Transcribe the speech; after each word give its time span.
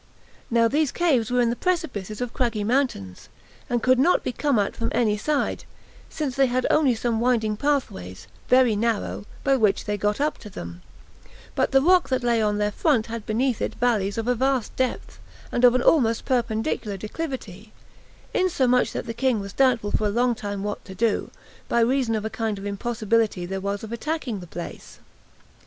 Now 0.49 0.67
these 0.67 0.91
caves 0.91 1.29
were 1.29 1.41
in 1.41 1.51
the 1.51 1.55
precipices 1.55 2.21
of 2.21 2.33
craggy 2.33 2.63
mountains, 2.63 3.29
and 3.69 3.83
could 3.83 3.99
not 3.99 4.23
be 4.23 4.31
come 4.31 4.57
at 4.57 4.75
from 4.75 4.91
any 4.95 5.15
side, 5.15 5.63
since 6.09 6.35
they 6.35 6.47
had 6.47 6.65
only 6.71 6.95
some 6.95 7.19
winding 7.19 7.55
pathways, 7.55 8.25
very 8.49 8.75
narrow, 8.75 9.27
by 9.43 9.55
which 9.57 9.85
they 9.85 9.99
got 9.99 10.19
up 10.19 10.39
to 10.39 10.49
them; 10.49 10.81
but 11.53 11.69
the 11.69 11.83
rock 11.83 12.09
that 12.09 12.23
lay 12.23 12.41
on 12.41 12.57
their 12.57 12.71
front 12.71 13.05
had 13.13 13.27
beneath 13.27 13.61
it 13.61 13.75
valleys 13.75 14.17
of 14.17 14.27
a 14.27 14.33
vast 14.33 14.75
depth, 14.75 15.19
and 15.51 15.63
of 15.63 15.75
an 15.75 15.83
almost 15.83 16.25
perpendicular 16.25 16.97
declivity; 16.97 17.71
insomuch 18.33 18.93
that 18.93 19.05
the 19.05 19.13
king 19.13 19.39
was 19.39 19.53
doubtful 19.53 19.91
for 19.91 20.07
a 20.07 20.09
long 20.09 20.33
time 20.33 20.63
what 20.63 20.83
to 20.83 20.95
do, 20.95 21.29
by 21.69 21.79
reason 21.79 22.15
of 22.15 22.25
a 22.25 22.29
kind 22.31 22.57
of 22.57 22.65
impossibility 22.65 23.45
there 23.45 23.61
was 23.61 23.83
of 23.83 23.91
attacking 23.91 24.39
the 24.39 24.47
place. 24.47 24.97